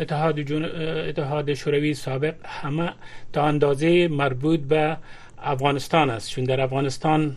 [0.00, 0.38] اتحاد,
[0.84, 2.92] اتحاد شوروی سابق همه
[3.32, 4.96] تا اندازه مربوط به
[5.38, 7.36] افغانستان است چون در افغانستان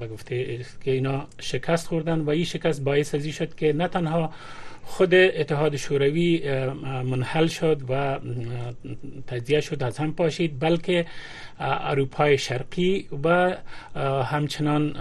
[0.00, 0.44] به گفته
[0.84, 4.30] که اینا شکست خوردن و این شکست باعث ازی شد که نه تنها
[4.86, 6.42] خود اتحاد شوروی
[6.82, 8.18] منحل شد و
[9.26, 11.06] تجزیه شد از هم پاشید بلکه
[11.60, 13.56] اروپای شرقی و
[14.24, 14.94] همچنان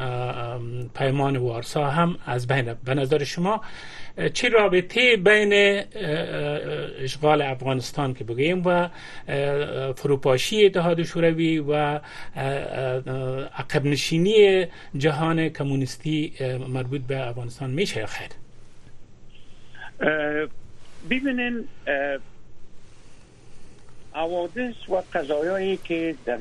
[0.96, 3.62] پیمان وارسا هم از بین به نظر شما
[4.34, 5.84] چه رابطه بین
[7.04, 8.90] اشغال افغانستان که بگیم و
[9.98, 11.74] فروپاشی اتحاد شوروی و
[13.58, 14.66] عقب نشینی
[14.98, 16.34] جهان کمونیستی
[16.68, 18.28] مربوط به افغانستان میشه خیر
[21.10, 21.68] ببینین
[24.12, 26.39] حوادث و قضایایی که در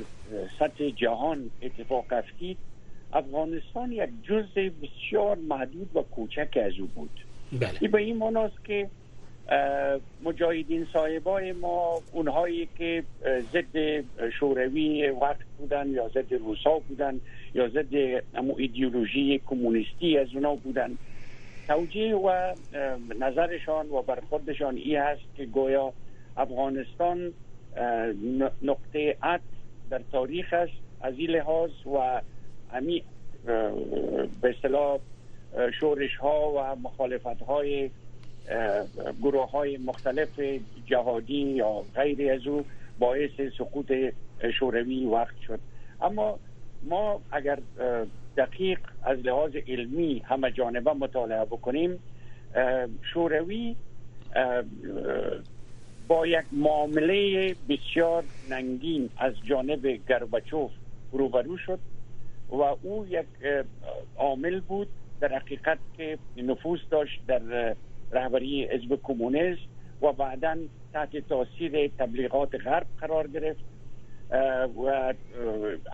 [0.58, 2.58] سطح جهان اتفاق افتید
[3.12, 7.10] افغانستان یک جزء بسیار محدود و کوچک از او بود
[7.60, 7.70] بله.
[7.80, 8.88] ای به این مناس که
[10.24, 13.04] مجاهدین صاحبای ما اونهایی که
[13.52, 17.20] ضد شوروی وقت بودن یا ضد روسا بودن
[17.54, 17.94] یا ضد
[18.58, 20.98] ایدیولوژی کمونیستی از اونا بودن
[21.68, 22.54] توجیه و
[23.20, 25.92] نظرشان و برخوردشان ای است که گویا
[26.36, 27.32] افغانستان
[28.62, 29.42] نقطه عطف
[29.90, 32.20] در تاریخ است از این لحاظ و
[32.72, 33.02] همی
[34.42, 34.98] به اصطلاح
[35.80, 37.90] شورش ها و مخالفت های
[39.22, 40.40] گروه های مختلف
[40.86, 42.64] جهادی یا غیر از او
[42.98, 43.92] باعث سقوط
[44.58, 45.60] شوروی وقت شد
[46.02, 46.38] اما
[46.82, 47.58] ما اگر
[48.36, 51.98] دقیق از لحاظ علمی همه جانبه مطالعه بکنیم
[53.12, 53.76] شوروی
[56.08, 60.70] با یک معامله بسیار ننگین از جانب گربچوف
[61.12, 61.78] روبرو شد
[62.50, 63.26] و او یک
[64.16, 64.88] عامل بود
[65.20, 67.74] در حقیقت که نفوذ داشت در
[68.12, 69.62] رهبری حزب کمونیست
[70.02, 70.54] و بعدا
[70.92, 73.60] تحت تاثیر تبلیغات غرب قرار گرفت
[74.86, 75.14] و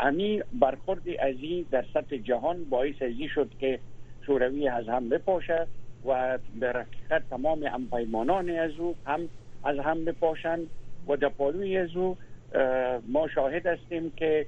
[0.01, 3.78] امی برخورد از این در سطح جهان باعث ازی شد که
[4.26, 5.66] شوروی از هم بپاشه
[6.09, 9.20] و در حقیقت تمام همپیمانان از او هم
[9.64, 10.66] از هم بپاشند
[11.09, 12.16] و در پالوی از او
[13.09, 14.47] ما شاهد هستیم که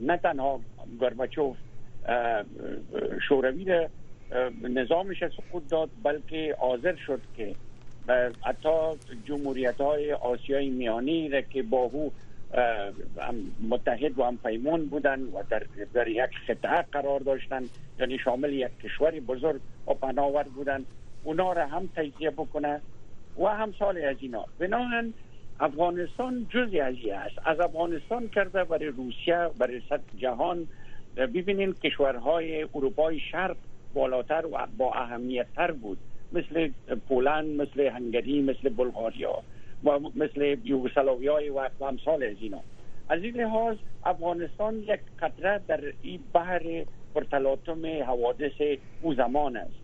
[0.00, 0.60] نه تنها
[1.00, 1.56] گرمچوف
[3.28, 3.86] شوروی
[4.62, 7.54] نظامش خود داد بلکه حاضر شد که
[8.46, 8.68] حتی
[9.24, 12.12] جمهوریت های آسیای میانی را که با او
[13.68, 15.62] متحد و هم پیمون بودن و در,
[15.94, 17.62] در یک خطعه قرار داشتن
[17.98, 20.84] یعنی شامل یک کشور بزرگ و پناور بودن
[21.24, 22.80] اونا را هم تجزیه بکنه
[23.42, 25.12] و هم سال از اینا بناهن
[25.60, 30.66] افغانستان جزی از است از افغانستان کرده برای روسیه برای سطح جهان
[31.16, 33.56] ببینین کشورهای اروپای شرق
[33.94, 35.98] بالاتر و با اهمیت تر بود
[36.32, 36.70] مثل
[37.08, 39.42] پولند مثل هنگری مثل بلغاریا
[40.16, 42.60] مثل یوگسلاوی های و امثال از اینا
[43.08, 49.74] از این لحاظ افغانستان یک قطره در این بحر پرتلاتم حوادث او زمان است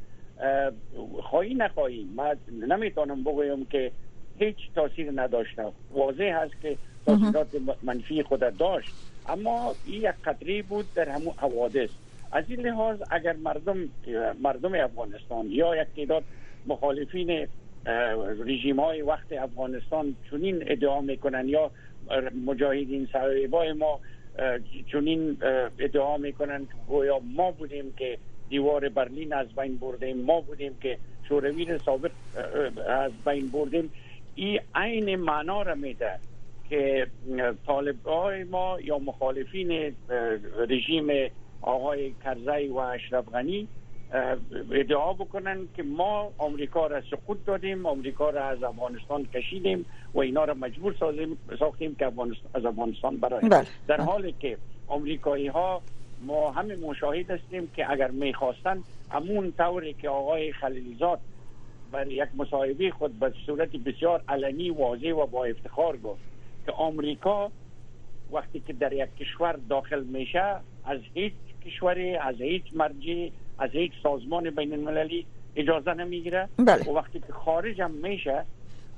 [1.23, 2.37] خواهی نخواهی من
[2.69, 3.93] نمیتونم بگویم که
[4.39, 6.77] هیچ تاثیر نداشته واضح هست که
[7.07, 7.49] تاثیرات
[7.83, 8.91] منفی خود داشت
[9.29, 11.91] اما این یک قطره بود در همون حوادث
[12.33, 13.79] از این لحاظ اگر مردم
[14.43, 16.25] مردم افغانستان یا یک تعداد
[16.67, 17.47] مخالفین
[17.87, 21.71] رژیم های وقت افغانستان چنین ادعا میکنن یا
[22.47, 24.01] مجاهدین سرایبای ما
[24.93, 25.37] چنین
[25.79, 28.19] ادعا میکنن گویا ما بودیم که
[28.49, 30.99] دیوار برلین از بین بردیم ما بودیم که
[31.29, 32.11] شوروی سابق
[32.89, 33.91] از بین بردیم
[34.35, 36.19] این عین معنا را میده
[36.71, 37.07] که
[37.67, 39.95] طالب های ما یا مخالفین
[40.69, 41.31] رژیم
[41.63, 43.69] آقای کرزی و اشرف غنی
[44.73, 49.85] ادعا بکنن که ما آمریکا را سقوط دادیم آمریکا را از افغانستان کشیدیم
[50.15, 53.67] و اینا را مجبور سازیم ساختیم که افغانستان از افغانستان برای بله.
[53.87, 55.81] در حالی که آمریکایی ها
[56.27, 61.21] ما همه مشاهد هستیم که اگر میخواستن همون طوری که آقای خلیلزاد
[61.93, 66.21] بر یک مصاحبه خود به صورت بسیار علنی واضح و با افتخار گفت
[66.67, 67.51] که آمریکا
[68.33, 71.33] وقتی که در یک کشور داخل میشه از هیچ
[71.67, 76.85] کشوری از هیچ مرجی از یک سازمان بین المللی اجازه نمیگیره بله.
[76.85, 78.45] و وقتی که خارج هم میشه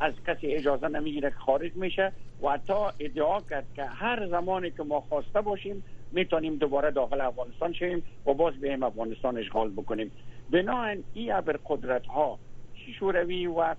[0.00, 4.82] از کسی اجازه نمیگیره که خارج میشه و حتی ادعا کرد که هر زمانی که
[4.82, 5.82] ما خواسته باشیم
[6.12, 10.10] میتونیم دوباره داخل افغانستان شیم و باز به افغانستان اشغال بکنیم
[10.50, 11.34] بناهن این
[11.66, 12.38] قدرت ها
[12.74, 13.74] چی شوروی و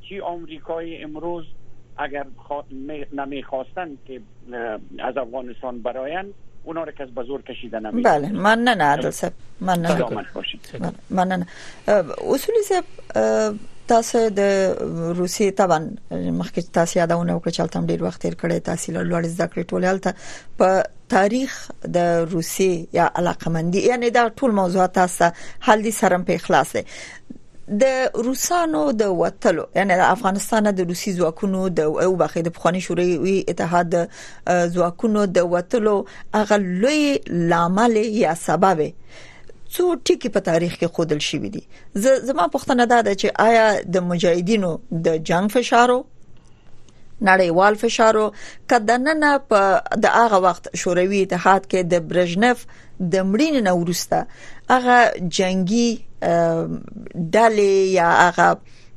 [0.00, 1.44] چی آمریکای امروز
[1.98, 2.26] اگر
[3.12, 4.20] نمیخواستن که
[5.00, 6.34] از افغانستان براین
[6.64, 10.06] اونا رو کس به زور کشیده نمیشه بله من نه عادل صاحب من نه
[11.10, 11.46] من نه
[12.26, 13.56] اصولی صاحب
[13.88, 14.40] تاسو د
[15.18, 15.78] روسي طبعا
[16.10, 19.84] مخکې تاسو یادونه وکړه چې تم ډیر وخت تیر کړی تحصیل لوړ زده کړې ټول
[19.84, 20.14] هلته
[20.58, 21.98] په تاریخ د
[22.36, 25.30] روسي یا علاقمندي یعنی دا ټول موضوعات تاسو
[25.68, 26.82] حل دي سره په اخلاص دي
[27.70, 27.84] د
[28.26, 33.44] روسانو د وټلو یعنی د افغانستان د روسي ځواکونو د او بخې د پخوانی شوروي
[33.48, 33.94] اتحاد
[34.74, 35.94] ځواکونو د وټلو
[36.40, 37.18] هغه لوی
[37.50, 38.80] لامل یا سبب
[39.74, 41.62] څو ټکي په تاریخ کې خودل شي ودی
[41.94, 44.72] زما پوښتنه ده چې آیا د مجاهدینو
[45.06, 46.02] د جنگ فشارو
[47.22, 48.26] نړیوال فشارو
[48.70, 54.24] کدننه په د هغه وخت شوروي اتحاد کې د برژنف د مړینې نورسته
[54.70, 55.90] هغه جنگي
[56.24, 58.48] ډلې یا هغه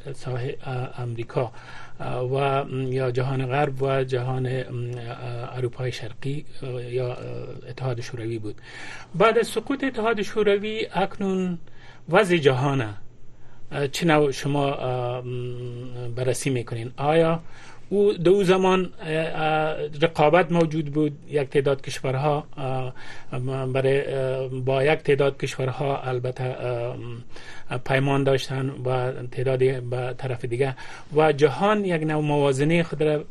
[0.98, 1.52] امریکا
[2.36, 4.50] و یا جهان غرب و جهان
[5.58, 6.46] اروپای شرقی
[6.90, 7.14] یا
[7.70, 8.56] اتحاد شوروی بود
[9.16, 11.58] بعد از سقوط اتحاد شوروی اکنون
[12.10, 12.90] وضع جهانه
[13.92, 14.72] چه شما
[16.18, 17.42] بررسی میکنین آیا
[17.94, 18.90] او دو زمان
[20.02, 22.44] رقابت موجود بود یک تعداد کشورها
[23.74, 24.04] برای
[24.66, 26.56] با یک تعداد کشورها البته
[27.86, 30.76] پیمان داشتن و تعداد به طرف دیگه
[31.16, 33.26] و جهان یک نوع موازنه خود را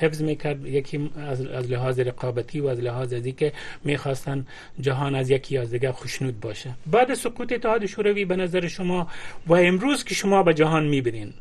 [0.00, 3.52] حفظ میکرد یکی از لحاظ رقابتی و از لحاظ ازی که
[3.84, 4.46] میخواستن
[4.80, 9.08] جهان از یکی از دیگه خوشنود باشه بعد سقوط اتحاد شوروی به نظر شما
[9.46, 11.32] و امروز که شما به جهان میبینین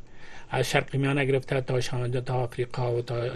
[0.52, 3.30] از شرق میانه گرفته تا شمال تا آفریقا و تا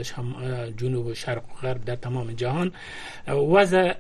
[0.78, 2.72] جنوب و شرق و غرب در تمام جهان
[3.28, 3.94] وضع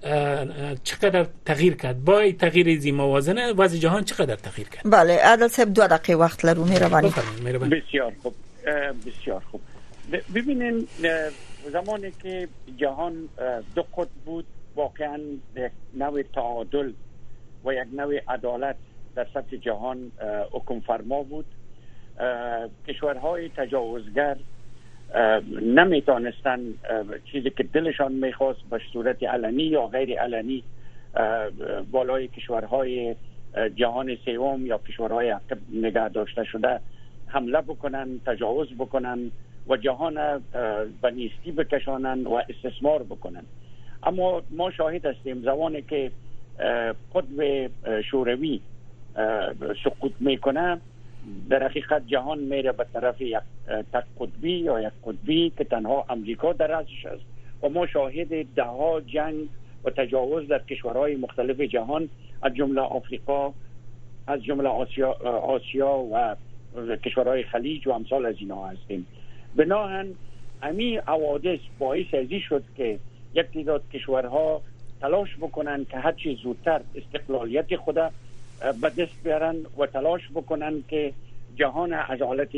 [0.84, 5.74] چقدر تغییر کرد با تغییر زی موازنه وضع جهان چقدر تغییر کرد بله عادل صاحب
[5.74, 7.14] دو دقیقه وقت لرو میروانی
[7.72, 8.36] بسیار خوب
[9.08, 9.62] بسیار خوب
[10.36, 10.88] ببینیم
[11.72, 12.48] زمانی که
[12.78, 13.14] جهان
[13.76, 14.46] دو قطب بود
[14.76, 15.20] واقعا
[15.56, 16.92] یک نوع تعادل
[17.66, 18.76] و یک نوع عدالت
[19.16, 20.12] در سطح جهان
[20.52, 21.46] حکم فرما بود
[22.88, 24.38] کشورهای تجاوزگر
[25.62, 26.60] نمیتونستن
[27.26, 30.64] چیزی که دلشان میخواست به صورت علنی یا غیر علنی
[31.92, 33.16] بالای کشورهای
[33.76, 35.36] جهان سیوم یا کشورهای
[35.72, 36.80] نگه داشته شده
[37.28, 39.32] حمله بکنن تجاوز بکنن
[39.68, 40.42] و جهان
[41.02, 43.44] به نیستی بکشانن و استثمار بکنن
[44.04, 46.12] اما ما شاهد هستیم زمانی که
[47.16, 47.68] قطب
[48.02, 48.62] شوروی
[49.84, 50.82] سقوط میکنه
[51.50, 53.36] در حقیقت جهان میره به طرف یک
[53.94, 57.24] تک قطبی یا یک قطبی که تنها امریکا در ازش است
[57.64, 59.48] و ما شاهد ده ها جنگ
[59.84, 62.10] و تجاوز در کشورهای مختلف جهان
[62.42, 63.54] از جمله آفریقا
[64.28, 65.12] از جمله آسیا،,
[65.56, 66.36] آسیا و
[67.06, 69.06] کشورهای خلیج و امثال از اینا هستیم
[69.56, 70.08] بناهن
[70.64, 73.00] امی حوادث باعث ازی شد که
[73.34, 74.62] یک تعداد کشورها
[75.02, 77.98] تلاش بکنن که هرچی زودتر استقلالیت خود
[78.62, 81.14] به دست بیارن و تلاش بکنن که
[81.56, 82.50] جهان از حالت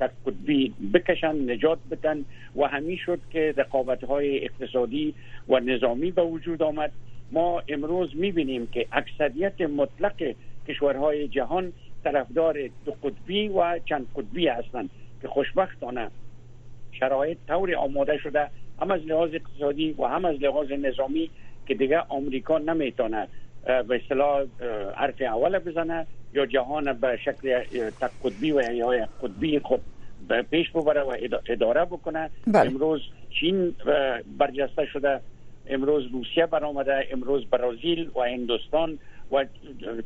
[0.00, 2.24] تک قطبی بکشن نجات بدن
[2.56, 5.14] و همین شد که رقابت های اقتصادی
[5.48, 6.92] و نظامی به وجود آمد
[7.30, 10.34] ما امروز میبینیم که اکثریت مطلق
[10.68, 11.72] کشورهای جهان
[12.04, 14.90] طرفدار دو قطبی و چند قطبی هستند
[15.22, 16.08] که خوشبختانه
[16.92, 18.48] شرایط طور آماده شده
[18.80, 21.30] هم از لحاظ اقتصادی و هم از لحاظ نظامی
[21.66, 23.28] که دیگه آمریکا نمیتونه
[23.64, 24.46] به اصطلاح
[24.96, 27.60] حرف اول بزنه یا جهان به شکل
[28.00, 29.80] تک قطبی و یا قطبی خود
[30.50, 31.16] پیش ببره و
[31.48, 32.70] اداره بکنه بله.
[32.70, 33.00] امروز
[33.30, 33.74] چین
[34.38, 35.20] برجسته شده
[35.66, 38.98] امروز روسیه برآمده امروز برازیل و هندوستان
[39.32, 39.44] و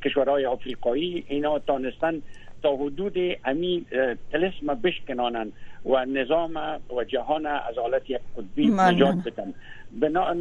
[0.04, 2.22] کشورهای آفریقایی اینا تانستن
[2.62, 3.84] تا حدود امی
[4.32, 5.52] تلسم بشکنانن
[5.86, 9.54] و نظام و جهان از حالت یک قطبی نجات بدن
[10.00, 10.34] بنا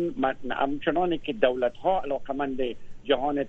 [0.51, 2.59] همچنان که دولت ها علاقمند
[3.08, 3.45] جهان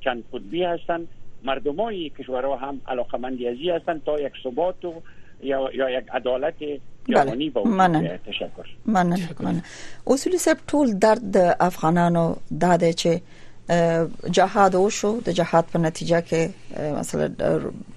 [0.00, 1.08] چند قطبی هستند
[1.44, 4.94] مردمای کشورها هم علاقمندی ازی هستند تا یک ثبات و
[5.42, 6.54] یا, یا یک عدالت
[7.08, 7.66] جهانی بله.
[7.68, 8.18] منن.
[8.26, 9.16] تشکر منن.
[9.16, 9.44] تشکر.
[9.44, 9.62] منن.
[10.06, 13.08] اصول سب ټول درد افغانانو داده چې
[14.30, 17.30] جهاد وشو د جهاد په نتیجه کې مثلا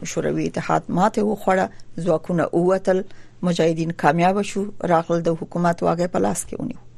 [0.05, 3.01] شوروي اتحاد ماته وخوړه ځواکونه اوتل
[3.43, 6.90] مجاهدین کامیاب شو راغل د حکومت واګه په لاس کې ونیو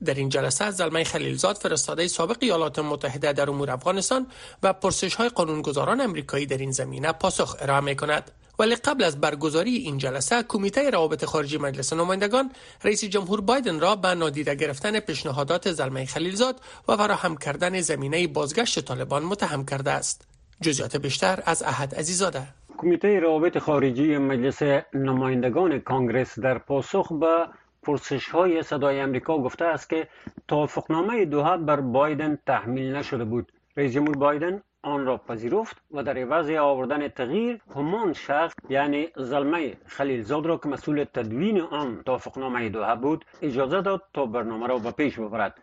[0.03, 4.27] در این جلسه از زلمه خلیلزاد فرستاده سابق ایالات متحده در امور افغانستان
[4.63, 8.31] و پرسش های قانونگذاران امریکایی در این زمینه پاسخ ارائه می کند.
[8.59, 12.51] ولی قبل از برگزاری این جلسه کمیته روابط خارجی مجلس نمایندگان
[12.83, 16.55] رئیس جمهور بایدن را به نادیده گرفتن پیشنهادات زلمه خلیلزاد
[16.87, 20.27] و فراهم کردن زمینه بازگشت طالبان متهم کرده است
[20.61, 22.41] جزیات بیشتر از احد عزیزاده
[22.77, 24.61] کمیته روابط خارجی مجلس
[24.93, 27.45] نمایندگان کانگرس در پاسخ به
[27.85, 30.07] پرسش های صدای امریکا گفته است که
[30.47, 36.17] توافقنامه دوها بر بایدن تحمیل نشده بود رئیس جمهور بایدن آن را پذیرفت و در
[36.17, 42.95] عوض آوردن تغییر همان شخص یعنی زلمه خلیلزاد را که مسئول تدوین آن توافقنامه دوها
[42.95, 45.57] بود اجازه داد تا برنامه را به پیش ببرد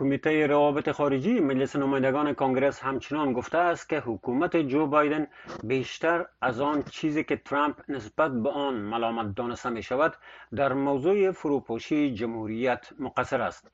[0.00, 5.26] کمیته روابط خارجی مجلس نمایندگان کنگره همچنان گفته است که حکومت جو بایدن
[5.64, 10.16] بیشتر از آن چیزی که ترامپ نسبت به آن ملامت دانسته می شود
[10.56, 13.70] در موضوع فروپاشی جمهوریت مقصر است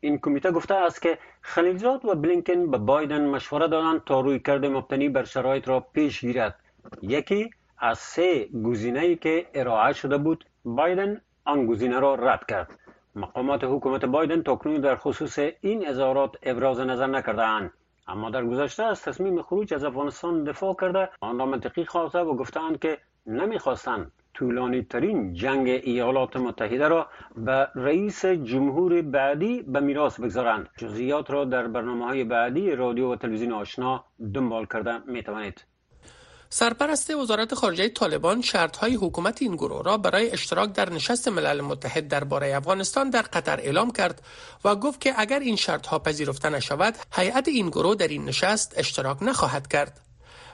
[0.00, 4.68] این کمیته گفته است که خلیلزاد و بلینکن به بایدن مشوره دادند تا روی کرده
[4.68, 6.58] مبتنی بر شرایط را پیش گیرد
[7.02, 12.70] یکی از سه گزینه‌ای که ارائه شده بود بایدن آن گزینه را رد کرد
[13.16, 17.70] مقامات حکومت بایدن تاکنون در خصوص این اظهارات ابراز نظر نکردهاند
[18.08, 22.36] اما در گذشته از تصمیم خروج از افغانستان دفاع کرده آن را منطقی خواسته و
[22.36, 27.06] گفتند که نمیخواستند طولانی ترین جنگ ایالات متحده را
[27.36, 33.16] به رئیس جمهور بعدی به میراث بگذارند جزئیات را در برنامه های بعدی رادیو و
[33.16, 34.04] تلویزیون آشنا
[34.34, 35.64] دنبال کرده می توانید
[36.56, 42.08] سرپرست وزارت خارجه طالبان شرطهای حکومت این گروه را برای اشتراک در نشست ملل متحد
[42.08, 44.22] درباره افغانستان در قطر اعلام کرد
[44.64, 49.22] و گفت که اگر این شرطها پذیرفته نشود هیئت این گروه در این نشست اشتراک
[49.22, 50.00] نخواهد کرد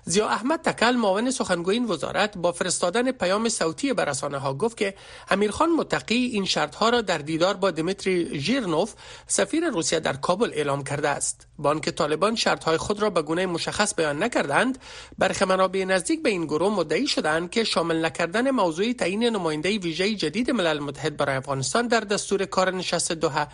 [0.04, 4.76] زیا احمد تکل معاون سخنگوی این وزارت با فرستادن پیام صوتی به رسانه ها گفت
[4.76, 4.94] که
[5.30, 8.94] امیرخان متقی این شرط ها را در دیدار با دمیتری ژیرنوف
[9.26, 13.22] سفیر روسیه در کابل اعلام کرده است با آنکه طالبان شرط های خود را به
[13.22, 14.78] گونه مشخص بیان نکردند
[15.18, 20.14] برخی منابع نزدیک به این گروه مدعی شدند که شامل نکردن موضوع تعیین نماینده ویژه
[20.14, 23.46] جدید ملل متحد برای افغانستان در دستور کار نشست دوحه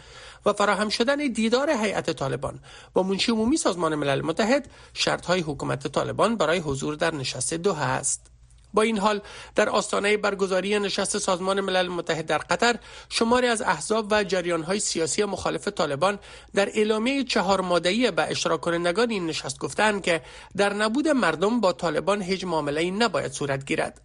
[0.47, 2.61] و فراهم شدن دیدار هیئت طالبان
[2.93, 8.31] با منشی عمومی سازمان ملل متحد شرطهای حکومت طالبان برای حضور در نشست دو است
[8.75, 9.21] با این حال
[9.55, 12.77] در آستانه برگزاری نشست سازمان ملل متحد در قطر
[13.09, 16.19] شماری از احزاب و جریان های سیاسی مخالف طالبان
[16.55, 20.23] در اعلامیه چهار مادهی به اشتراک کنندگان این نشست گفتند که
[20.57, 24.01] در نبود مردم با طالبان هیچ ای نباید صورت گیرد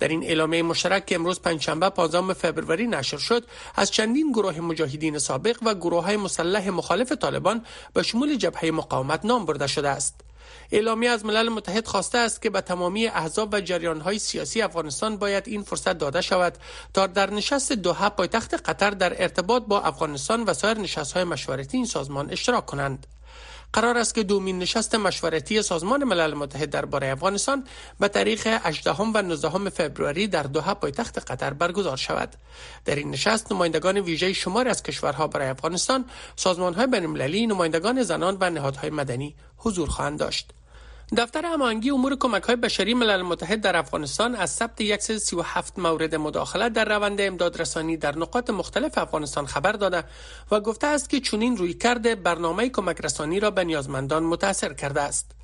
[0.00, 5.18] در این اعلامیه مشترک که امروز پنجشنبه 15 فوریه نشر شد از چندین گروه مجاهدین
[5.18, 10.20] سابق و گروه های مسلح مخالف طالبان به شمول جبهه مقاومت نام برده شده است
[10.72, 15.44] اعلامیه از ملل متحد خواسته است که به تمامی احزاب و جریانهای سیاسی افغانستان باید
[15.48, 16.58] این فرصت داده شود
[16.94, 21.86] تا در نشست دوحه پایتخت قطر در ارتباط با افغانستان و سایر نشستهای مشورتی این
[21.86, 23.06] سازمان اشتراک کنند
[23.72, 27.64] قرار است که دومین نشست مشورتی سازمان ملل متحد درباره افغانستان
[28.00, 32.28] به تاریخ 18 و 19 فوریه در دوحه پایتخت قطر برگزار شود
[32.84, 36.04] در این نشست نمایندگان ویژه شماری از کشورها برای افغانستان
[36.36, 40.52] سازمانهای المللی، نمایندگان زنان و نهادهای مدنی حضور خواهند داشت
[41.16, 46.68] دفتر امانگی امور کمک های بشری ملل متحد در افغانستان از ثبت 137 مورد مداخله
[46.68, 50.04] در روند امدادرسانی در نقاط مختلف افغانستان خبر داده
[50.50, 55.39] و گفته است که چنین کرده برنامه کمک رسانی را به نیازمندان متاثر کرده است.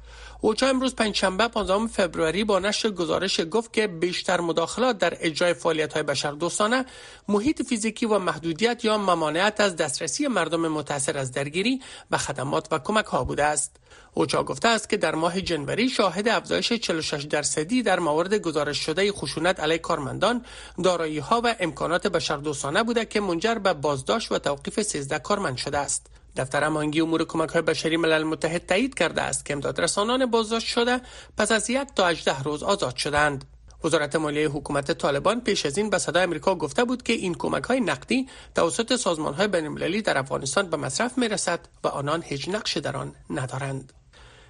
[0.47, 6.03] اوچا امروز پنجشنبه 15 فوریه با نشر گزارش گفت که بیشتر مداخلات در اجرای فعالیت‌های
[6.03, 6.85] های بشر دوستانه
[7.29, 12.79] محیط فیزیکی و محدودیت یا ممانعت از دسترسی مردم متاثر از درگیری به خدمات و
[12.79, 13.77] کمک ها بوده است
[14.15, 19.13] اوچا گفته است که در ماه جنوری شاهد افزایش 46 درصدی در موارد گزارش شده
[19.13, 20.45] خشونت علیه کارمندان،
[20.85, 25.79] دارایی ها و امکانات بشردوستانه بوده که منجر به بازداشت و توقیف 13 کارمند شده
[25.79, 26.11] است.
[26.37, 31.01] دفتر امانگی امور کمک های بشری ملل متحد تایید کرده است که امدادرسانان بازداشت شده
[31.37, 33.45] پس از یک تا 18 روز آزاد شدند.
[33.85, 37.65] وزارت مالیه حکومت طالبان پیش از این به صدای امریکا گفته بود که این کمک
[37.65, 42.49] های نقدی توسط سازمان های بین در افغانستان به مصرف می رسد و آنان هیچ
[42.49, 43.93] نقشی در آن ندارند.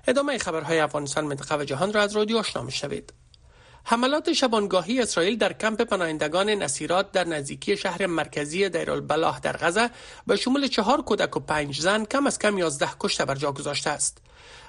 [0.09, 3.13] ادامه خبرهای افغانستان منطقه و جهان را از رادیو آشنا شوید
[3.89, 9.91] حملات شبانگاهی اسرائیل در کمپ پناهندگان نصیرات در نزدیکی شهر مرکزی دیرالبلاح در غزه
[10.27, 13.91] به شمول چهار کودک و پنج زن کم از کم یازده کشته بر جا گذاشته
[13.91, 14.19] است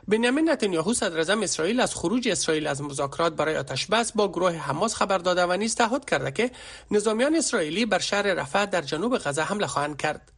[0.07, 4.95] بنیامین نتانیاهو صدر اسرائیل از خروج اسرائیل از مذاکرات برای آتش بس با گروه حماس
[4.95, 6.51] خبر داده و نیز تعهد کرده که
[6.91, 10.31] نظامیان اسرائیلی بر شهر رفح در جنوب غزه حمله خواهند کرد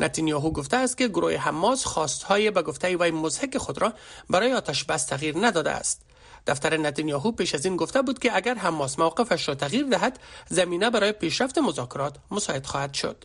[0.00, 3.92] نتانیاهو گفته است که گروه حماس خواستهای به گفته وی مزهک خود را
[4.30, 6.09] برای آتش بس تغییر نداده است
[6.50, 10.90] دفتر نتانیاهو پیش از این گفته بود که اگر حماس موقفش را تغییر دهد زمینه
[10.90, 13.24] برای پیشرفت مذاکرات مساعد خواهد شد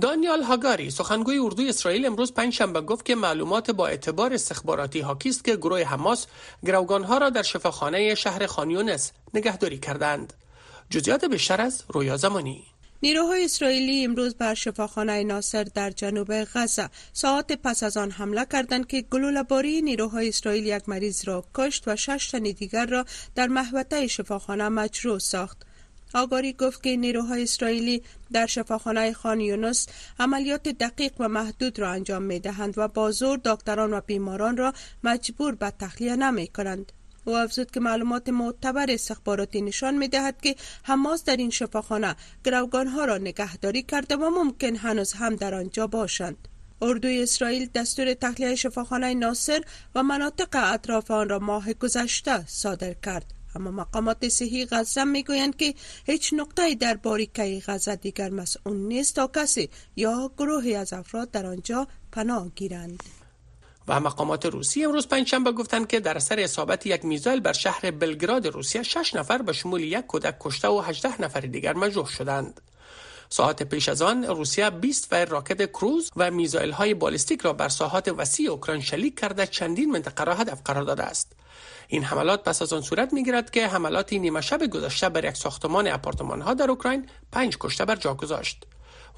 [0.00, 5.56] دانیال هاگاری سخنگوی اردوی اسرائیل امروز شنبه گفت که معلومات با اعتبار استخباراتی هاکیست که
[5.56, 6.26] گروه حماس
[6.66, 10.32] گروگانها را در شفاخانه شهر خانیونس نگهداری کردند
[10.90, 12.64] جزئیات بیشتر از رویا زمانی
[13.04, 18.86] نیروهای اسرائیلی امروز بر شفاخانه ناصر در جنوب غزه ساعت پس از آن حمله کردند
[18.86, 19.04] که
[19.48, 24.68] باری نیروهای اسرائیل یک مریض را کشت و شش تن دیگر را در محوطه شفاخانه
[24.68, 25.62] مجروح ساخت.
[26.14, 29.86] آگاری گفت که نیروهای اسرائیلی در شفاخانه خان یونس
[30.18, 34.72] عملیات دقیق و محدود را انجام می دهند و با زور دکتران و بیماران را
[35.04, 36.92] مجبور به تخلیه نمی کنند.
[37.24, 42.16] او افزود که معلومات معتبر استخباراتی نشان می دهد که حماس در این شفاخانه
[42.72, 46.48] ها را نگهداری کرده و ممکن هنوز هم در آنجا باشند.
[46.82, 49.62] اردوی اسرائیل دستور تخلیه شفاخانه ناصر
[49.94, 53.24] و مناطق اطراف آن را ماه گذشته صادر کرد
[53.56, 55.74] اما مقامات صحی غزه میگویند که
[56.06, 61.46] هیچ نقطه در باریکه غزه دیگر مسئول نیست تا کسی یا گروهی از افراد در
[61.46, 63.02] آنجا پناه گیرند
[63.88, 68.46] و مقامات روسی امروز پنجشنبه گفتند که در اثر اصابت یک میزایل بر شهر بلگراد
[68.46, 72.60] روسیه 6 نفر به شمول یک کودک کشته و 18 نفر دیگر مجروح شدند.
[73.28, 77.68] ساعت پیش از آن روسیه 20 فر راکت کروز و میزایل های بالستیک را بر
[77.68, 81.32] ساحات وسیع اوکراین شلیک کرده چندین منطقه را هدف قرار داده است.
[81.88, 85.88] این حملات پس از آن صورت میگیرد که حملات نیمه شب گذشته بر یک ساختمان
[85.88, 88.66] آپارتمان ها در اوکراین پنج کشته بر جا گذاشت.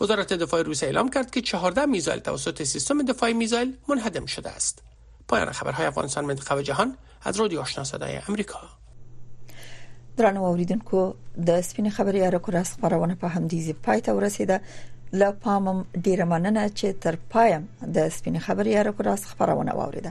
[0.00, 4.82] وزارت دفاع روسیه اعلام کرد که 14 میزایل توسط سیستم دفاعی میزایل منهدم شده است.
[5.28, 8.58] پایان خبرهای افغانستان منطقه و جهان از رادیو آشنا صدای امریکا.
[10.16, 11.12] درانه اوریدونکو
[11.46, 14.60] د سپین خبری اره کور خبرونه په هم دیزی پای ته ورسیده
[15.12, 20.02] لا پامم ډیره مننه چې تر پایم د سپین خبری کور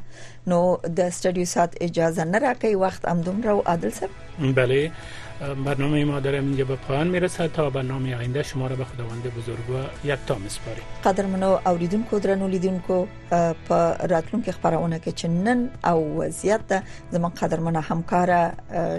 [0.47, 4.09] نو د سټډیو سات اجازه نه وقت وخت امدوم رو عادل سب
[4.55, 4.91] بله
[5.65, 9.69] برنامه ما در اینجا به پایان میرسد تا برنامه آینده شما را به خداوند بزرگ
[9.69, 13.05] و یکتا میسپاریم قدرمنو اوریدونکو درنو لیدونکو
[13.69, 18.29] په راتلونکو خبرونه کې چنن او وضعیت زمون قدرمنه همکار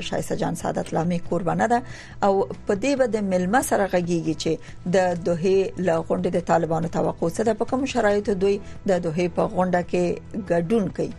[0.00, 1.82] شایسته جان سعادت لامي قربانه ده
[2.28, 4.50] او په دې بده ملما سره غږیږي چې
[4.92, 9.42] د دوه لغونډه د طالبانو توقع څه ده په کوم شرایطو دوی د دوه په
[9.48, 10.20] غونډه کې
[10.50, 11.12] ګډون کوي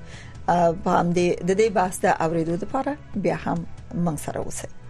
[0.84, 4.85] په همدې د دې بحث د اوریدو لپاره بیا هم من سره اوسئ